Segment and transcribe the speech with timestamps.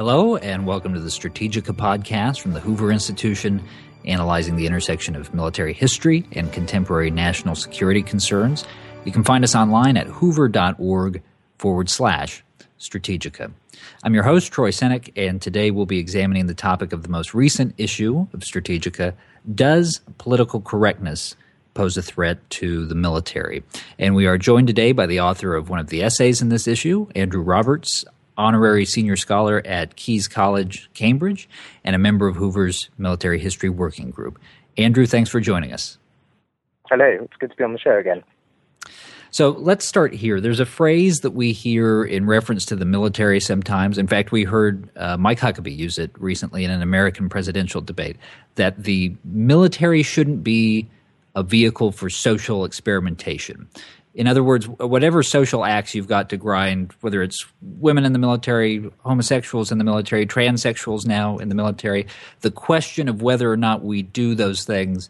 [0.00, 3.62] Hello, and welcome to the Strategika podcast from the Hoover Institution,
[4.06, 8.64] analyzing the intersection of military history and contemporary national security concerns.
[9.04, 11.22] You can find us online at hoover.org
[11.58, 12.42] forward slash
[12.78, 13.52] Strategika.
[14.02, 17.34] I'm your host, Troy Senik, and today we'll be examining the topic of the most
[17.34, 19.12] recent issue of Strategika
[19.54, 21.36] Does political correctness
[21.74, 23.64] pose a threat to the military?
[23.98, 26.66] And we are joined today by the author of one of the essays in this
[26.66, 28.06] issue, Andrew Roberts,
[28.40, 31.48] honorary senior scholar at Caius College, Cambridge,
[31.84, 34.38] and a member of Hoover's Military History Working Group.
[34.78, 35.98] Andrew, thanks for joining us.
[36.88, 38.22] Hello, it's good to be on the show again.
[39.32, 40.40] So let's start here.
[40.40, 43.96] There's a phrase that we hear in reference to the military sometimes.
[43.96, 48.16] In fact, we heard uh, Mike Huckabee use it recently in an American presidential debate
[48.56, 50.88] that the military shouldn't be
[51.36, 53.68] a vehicle for social experimentation.
[54.14, 58.18] In other words, whatever social acts you've got to grind, whether it's women in the
[58.18, 62.06] military, homosexuals in the military, transsexuals now in the military,
[62.40, 65.08] the question of whether or not we do those things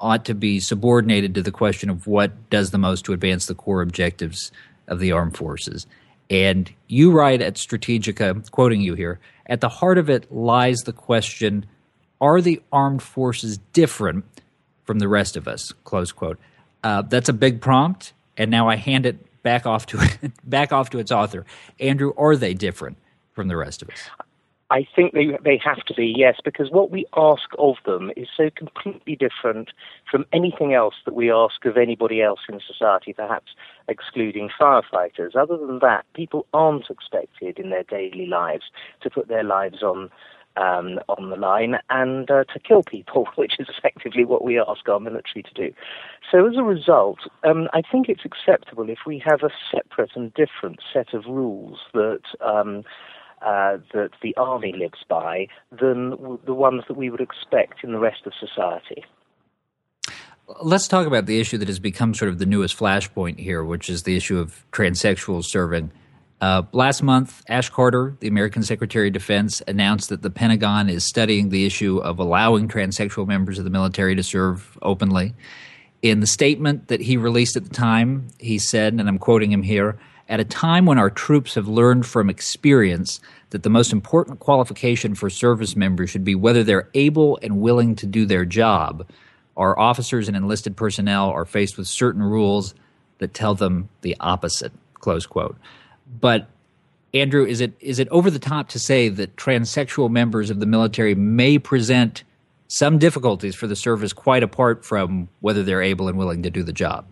[0.00, 3.54] ought to be subordinated to the question of what does the most to advance the
[3.54, 4.50] core objectives
[4.88, 5.86] of the armed forces.
[6.28, 10.92] And you write at Strategika, quoting you here, at the heart of it lies the
[10.92, 11.66] question
[12.20, 14.24] are the armed forces different
[14.84, 15.72] from the rest of us?
[15.84, 16.38] Close quote.
[16.84, 20.00] Uh, that's a big prompt and now I hand it back off to
[20.44, 21.44] back off to its author.
[21.78, 22.96] Andrew, are they different
[23.32, 24.08] from the rest of us?
[24.70, 28.28] I think they they have to be yes, because what we ask of them is
[28.34, 29.70] so completely different
[30.10, 33.52] from anything else that we ask of anybody else in society, perhaps
[33.88, 35.36] excluding firefighters.
[35.36, 38.70] Other than that, people aren't expected in their daily lives
[39.02, 40.08] to put their lives on
[40.56, 44.88] um, on the line and uh, to kill people, which is effectively what we ask
[44.88, 45.74] our military to do.
[46.30, 50.32] So as a result, um, I think it's acceptable if we have a separate and
[50.34, 52.22] different set of rules that.
[52.40, 52.84] Um,
[53.42, 56.10] uh, that the army lives by than
[56.44, 59.02] the ones that we would expect in the rest of society.
[60.60, 63.88] Let's talk about the issue that has become sort of the newest flashpoint here, which
[63.88, 65.90] is the issue of transsexuals serving
[66.40, 71.04] uh, last month, Ash Carter, the American Secretary of Defense, announced that the Pentagon is
[71.04, 75.34] studying the issue of allowing transsexual members of the military to serve openly.
[76.00, 79.62] In the statement that he released at the time, he said, and I'm quoting him
[79.62, 79.98] here
[80.30, 85.14] at a time when our troops have learned from experience that the most important qualification
[85.14, 89.06] for service members should be whether they're able and willing to do their job,
[89.56, 92.74] our officers and enlisted personnel are faced with certain rules
[93.18, 94.72] that tell them the opposite.
[94.94, 95.58] Close quote.
[96.18, 96.48] But
[97.14, 100.66] Andrew, is it is it over the top to say that transsexual members of the
[100.66, 102.24] military may present
[102.68, 106.62] some difficulties for the service quite apart from whether they're able and willing to do
[106.62, 107.04] the job?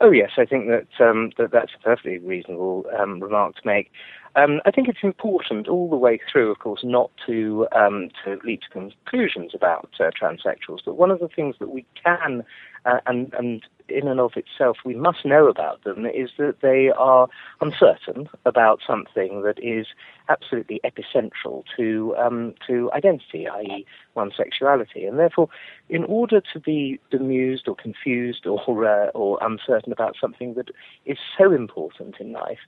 [0.00, 3.90] Oh yes, I think that um, that that's a perfectly reasonable um, remark to make.
[4.36, 8.38] Um, I think it's important all the way through, of course, not to um, to
[8.44, 10.80] leap to conclusions about uh, transsexuals.
[10.84, 12.44] But one of the things that we can
[12.84, 16.90] uh, and, and in and of itself we must know about them is that they
[16.90, 17.28] are
[17.60, 19.86] uncertain about something that is
[20.28, 25.48] absolutely epicentral to um, to identity, i.e., one's sexuality, and therefore,
[25.88, 30.68] in order to be bemused or confused or uh, or uncertain about something that
[31.06, 32.60] is so important in life,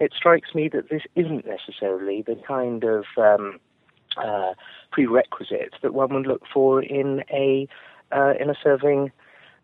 [0.00, 3.58] it strikes me that this isn't necessarily the kind of um,
[4.16, 4.54] uh,
[4.92, 7.66] prerequisite that one would look for in a
[8.12, 9.10] uh, in a serving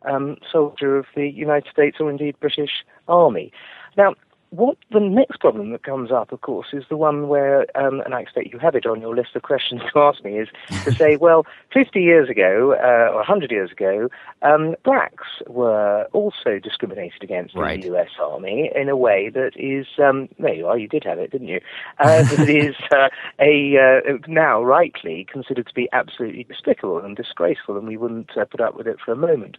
[0.07, 3.53] um, soldier of the United States or indeed British Army.
[3.97, 4.15] Now,
[4.55, 8.15] what the next problem that comes up, of course, is the one where, um, and
[8.15, 10.49] I expect you have it on your list of questions to ask me, is
[10.85, 14.09] to say, well, 50 years ago uh, or 100 years ago,
[14.43, 17.75] um, blacks were also discriminated against right.
[17.75, 18.11] in the U.S.
[18.21, 21.49] Army in a way that is, um, there you are, you did have it, didn't
[21.49, 21.61] you?
[21.99, 23.09] Uh, that is uh,
[23.41, 28.45] a uh, now rightly considered to be absolutely despicable and disgraceful, and we wouldn't uh,
[28.45, 29.57] put up with it for a moment.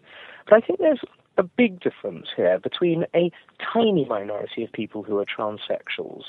[0.48, 1.02] But I think there's
[1.38, 3.32] a big difference here between a
[3.74, 6.24] tiny minority of people who are transsexuals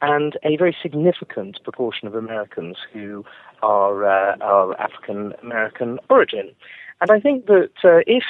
[0.00, 3.24] and a very significant proportion of Americans who
[3.62, 6.52] are, uh, are African American origin.
[7.02, 8.22] And I think that uh, if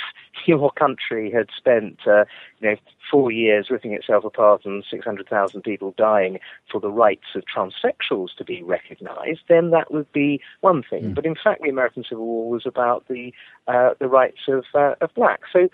[0.47, 2.25] your country had spent, uh,
[2.61, 2.77] you know,
[3.11, 6.41] four years ripping itself apart and 600,000 people dying
[6.71, 11.11] for the rights of transsexuals to be recognized, then that would be one thing.
[11.11, 11.15] Mm.
[11.15, 13.35] But in fact, the American Civil War was about the
[13.69, 15.51] uh, the rights of uh, of blacks.
[15.53, 15.69] So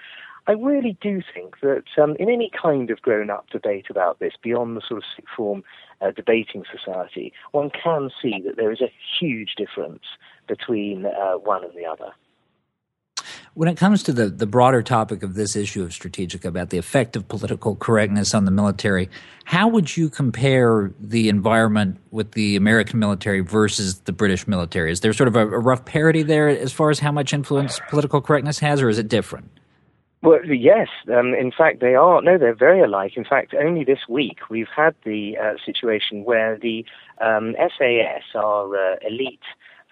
[0.49, 4.33] I really do think that um, in any kind of grown up debate about this,
[4.43, 5.63] beyond the sort of sixth form
[6.01, 10.03] uh, debating society, one can see that there is a huge difference
[10.49, 12.13] between uh, one and the other.
[13.59, 16.79] When it comes to the, the broader topic of this issue of strategic about the
[16.79, 19.11] effect of political correctness on the military,
[19.47, 24.93] how would you compare the environment with the American military versus the British military?
[24.93, 27.81] Is there sort of a, a rough parity there as far as how much influence
[27.89, 29.51] political correctness has, or is it different?
[30.23, 30.87] Well, yes.
[31.13, 32.23] Um, in fact, they are.
[32.23, 33.17] No, they're very alike.
[33.17, 36.85] In fact, only this week we've had the uh, situation where the
[37.21, 39.41] um, SAS, our uh, elite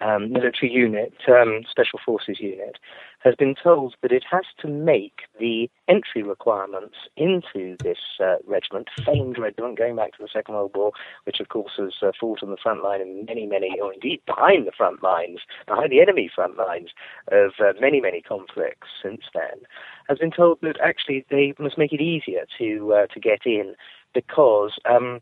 [0.01, 2.77] um, military unit, um, special forces unit,
[3.19, 8.87] has been told that it has to make the entry requirements into this uh, regiment,
[9.05, 10.91] famed regiment going back to the Second World War,
[11.25, 14.21] which of course has uh, fought on the front line in many, many, or indeed
[14.25, 16.89] behind the front lines, behind the enemy front lines
[17.31, 19.61] of uh, many, many conflicts since then,
[20.07, 23.75] has been told that actually they must make it easier to uh, to get in
[24.13, 25.19] because um,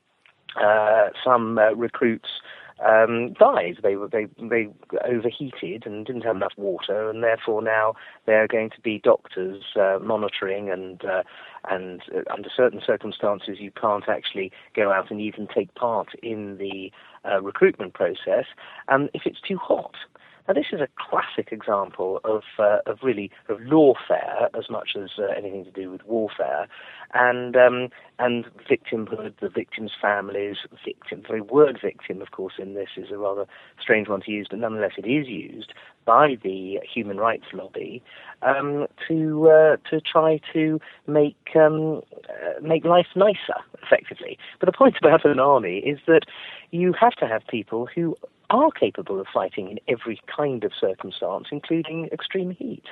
[0.62, 2.30] uh, some uh, recruits
[2.84, 3.78] um, died.
[3.82, 4.68] They were they they
[5.08, 7.96] overheated and didn't have enough water, and therefore now
[8.26, 11.24] they're going to be doctors uh, monitoring and uh,
[11.70, 16.58] and uh, under certain circumstances you can't actually go out and even take part in
[16.58, 16.92] the
[17.30, 18.46] uh, recruitment process.
[18.88, 19.96] And if it's too hot,
[20.48, 25.12] now, this is a classic example of uh, of really of lawfare as much as
[25.18, 26.68] uh, anything to do with warfare,
[27.16, 27.90] and um,
[28.20, 31.24] and victimhood, the victims' families, victim.
[31.28, 33.48] The word "victim," of course, in this is a rather
[33.82, 35.74] strange one to use, but nonetheless, it is used
[36.06, 38.04] by the human rights lobby
[38.44, 44.38] um, to uh, to try to make um, uh, make life nicer, effectively.
[44.60, 46.22] But the point about an army is that
[46.70, 48.16] you have to have people who
[48.50, 52.84] are capable of fighting in every kind of circumstance, including extreme heat.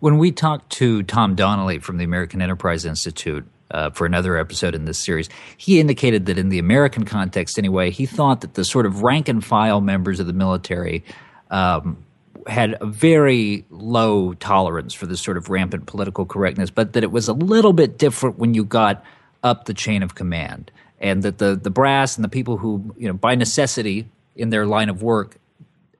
[0.00, 4.74] When we talked to Tom Donnelly from the American Enterprise Institute uh, for another episode
[4.74, 8.64] in this series, he indicated that in the American context, anyway, he thought that the
[8.64, 11.04] sort of rank and file members of the military
[11.50, 12.04] um,
[12.46, 17.10] had a very low tolerance for this sort of rampant political correctness, but that it
[17.10, 19.04] was a little bit different when you got
[19.42, 20.70] up the chain of command
[21.00, 24.66] and that the the brass and the people who you know by necessity in their
[24.66, 25.38] line of work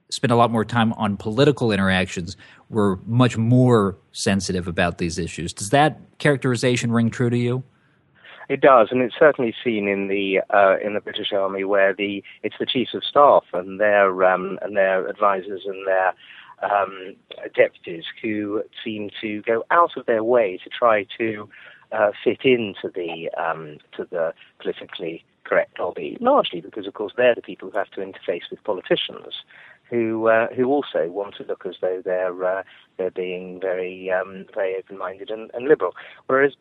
[0.09, 2.37] spend a lot more time on political interactions
[2.69, 5.53] were much more sensitive about these issues.
[5.53, 7.63] Does that characterization ring true to you?
[8.49, 12.23] It does, and it's certainly seen in the uh, in the British Army where the
[12.43, 16.13] it's the chiefs of staff and their um, and their advisors and their
[16.63, 17.15] um,
[17.55, 21.49] deputies who seem to go out of their way to try to
[21.91, 27.35] uh, fit into the um, to the politically correct lobby, largely because, of course, they're
[27.35, 29.43] the people who have to interface with politicians,
[29.89, 32.63] who uh, who also want to look as though they're uh,
[32.97, 35.95] they're being very um, very open-minded and, and, liberal.
[36.27, 36.53] Whereas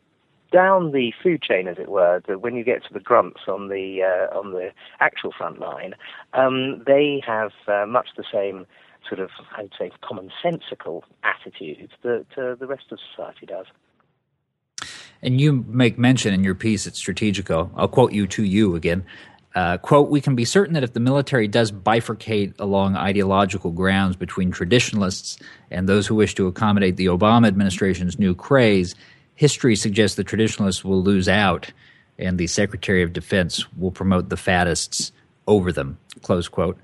[0.52, 4.02] down the food chain, as it were, when you get to the grunts on the
[4.02, 4.70] uh, on the
[5.00, 5.94] actual front line,
[6.34, 8.67] um, they have uh, much the same
[9.08, 13.67] sort of, I'd say, commonsensical attitude that uh, the rest of society does.
[15.26, 19.05] And you make mention in your piece at Strategika, I'll quote you to you again.
[19.56, 24.14] Uh, quote, we can be certain that if the military does bifurcate along ideological grounds
[24.14, 25.38] between traditionalists
[25.73, 28.94] and those who wish to accommodate the Obama administration's new craze,
[29.34, 31.73] history suggests the traditionalists will lose out
[32.19, 35.11] and the Secretary of Defense will promote the faddists
[35.49, 36.78] over them, close quote.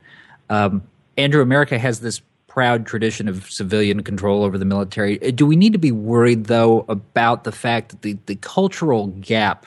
[0.50, 0.82] Um,
[1.16, 2.22] Andrew, America has this
[2.52, 5.22] proud tradition of civilian control over the military.
[5.26, 9.06] Uh, do we need to be worried, though, about the fact that the, the cultural
[9.06, 9.64] gap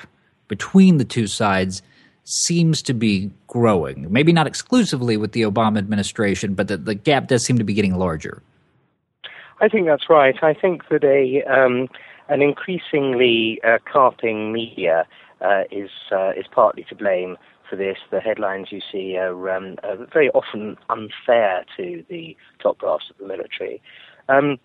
[0.48, 1.82] between the two sides
[2.26, 4.06] seems to be growing?
[4.14, 7.74] Maybe not exclusively with the Obama administration, but the, the gap does seem to be
[7.74, 8.44] getting larger.
[9.62, 10.36] I think that's right.
[10.44, 11.88] I think that a um,
[12.30, 15.08] an increasingly uh, carping media
[15.42, 17.36] uh, is uh, is partly to blame
[17.70, 17.98] for this.
[18.12, 23.18] The headlines you see are, um, are very often unfair to the top brass of
[23.18, 23.82] the military.
[24.30, 24.60] Um,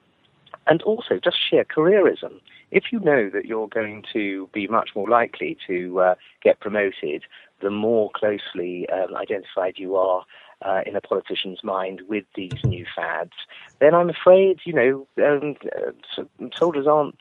[0.66, 2.40] and also just sheer careerism.
[2.70, 7.24] If you know that you're going to be much more likely to uh, get promoted,
[7.60, 10.24] the more closely um, identified you are
[10.62, 13.32] uh, in a politician's mind with these new fads,
[13.80, 16.22] then I'm afraid, you know, um, uh,
[16.54, 17.18] soldiers aren't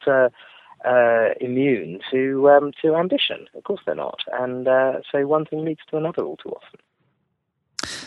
[0.86, 3.48] uh, immune to um, to ambition.
[3.56, 6.80] Of course, they're not, and uh, so one thing leads to another all too often.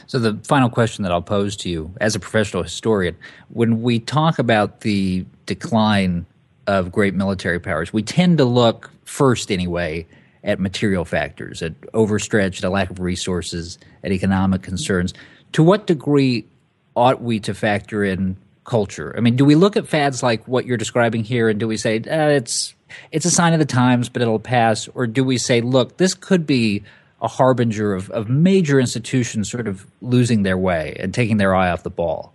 [0.06, 3.16] So, the final question that I'll pose to you as a professional historian
[3.48, 6.26] when we talk about the decline
[6.66, 10.06] of great military powers, we tend to look first, anyway,
[10.44, 15.14] at material factors, at overstretch, at lack of resources, at economic concerns.
[15.52, 16.46] To what degree
[16.94, 19.14] ought we to factor in culture?
[19.16, 21.76] I mean, do we look at fads like what you're describing here and do we
[21.76, 22.74] say eh, it's
[23.10, 26.14] it's a sign of the times, but it'll pass, or do we say, look, this
[26.14, 26.82] could be
[27.20, 31.70] a harbinger of, of major institutions sort of losing their way and taking their eye
[31.70, 32.32] off the ball?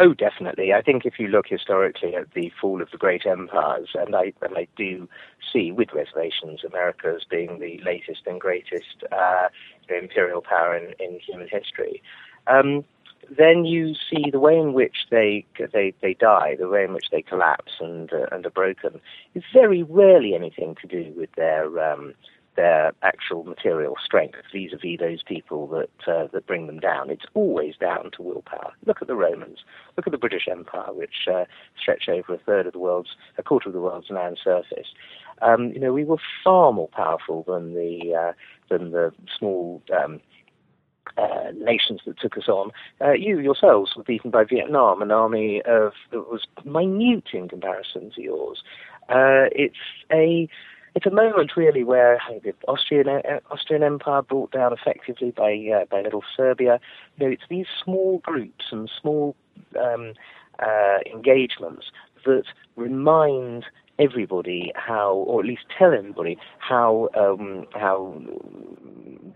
[0.00, 0.72] Oh, definitely.
[0.72, 4.32] I think if you look historically at the fall of the great empires, and I
[4.42, 5.08] and I do
[5.52, 9.48] see, with reservations, America as being the latest and greatest uh,
[9.88, 12.02] imperial power in, in human history.
[12.48, 12.84] Um,
[13.36, 17.10] then you see the way in which they they they die, the way in which
[17.10, 19.00] they collapse and uh, and are broken,
[19.34, 22.14] is very rarely anything to do with their um,
[22.56, 27.10] their actual material strength vis-a-vis those people that uh, that bring them down.
[27.10, 28.72] It's always down to willpower.
[28.86, 29.58] Look at the Romans.
[29.96, 31.44] Look at the British Empire, which uh,
[31.80, 34.88] stretched over a third of the world's, a quarter of the world's land surface.
[35.42, 38.32] Um, you know, we were far more powerful than the uh,
[38.68, 39.82] than the small.
[39.96, 40.20] Um,
[41.16, 42.70] uh, nations that took us on.
[43.00, 48.10] Uh, you yourselves were beaten by Vietnam, an army of that was minute in comparison
[48.14, 48.62] to yours.
[49.08, 49.76] Uh, it's
[50.12, 50.48] a
[50.94, 55.84] it's a moment really where the Austrian uh, Austrian Empire brought down effectively by uh,
[55.90, 56.80] by little Serbia.
[57.18, 59.34] You know, it's these small groups and small
[59.78, 60.14] um,
[60.58, 61.86] uh, engagements
[62.24, 62.44] that
[62.76, 63.66] remind
[63.98, 68.20] everybody how, or at least tell everybody how um, how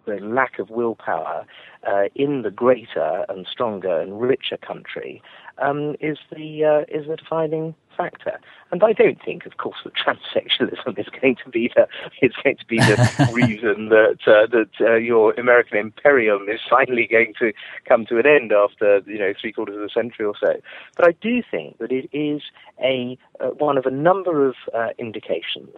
[0.06, 1.44] the lack of willpower
[1.86, 5.22] uh, in the greater and stronger and richer country
[5.58, 8.38] um, is the uh, is the defining factor.
[8.70, 11.86] And I don't think, of course, that transsexualism is going to be the
[12.22, 17.06] is going to be the reason that uh, that uh, your American imperium is finally
[17.10, 17.52] going to
[17.86, 20.54] come to an end after you know three quarters of a century or so.
[20.96, 22.40] But I do think that it is
[22.82, 25.76] a uh, one of a number of uh, indications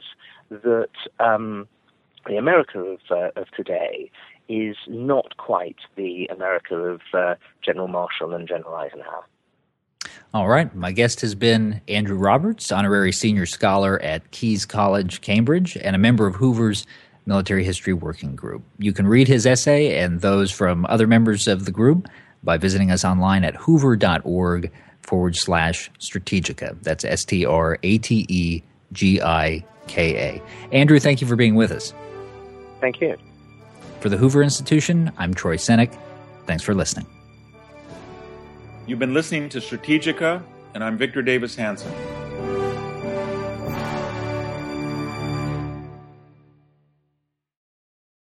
[0.50, 0.94] that.
[1.18, 1.66] Um,
[2.26, 4.10] the America of, uh, of today
[4.50, 9.24] is not quite the America of uh, General Marshall and General Eisenhower.
[10.32, 10.72] All right.
[10.76, 15.98] My guest has been Andrew Roberts, honorary senior scholar at Caius College, Cambridge, and a
[15.98, 16.86] member of Hoover's
[17.26, 18.62] Military History Working Group.
[18.78, 22.08] You can read his essay and those from other members of the group
[22.44, 24.70] by visiting us online at hoover.org
[25.02, 26.76] forward slash strategika.
[26.82, 30.42] That's S T R A T E G I K A.
[30.72, 31.92] Andrew, thank you for being with us.
[32.80, 33.16] Thank you.
[34.00, 35.96] For the Hoover Institution, I'm Troy Senik.
[36.46, 37.06] Thanks for listening.
[38.90, 40.42] You've been listening to Strategika,
[40.74, 42.09] and I'm Victor Davis Hanson.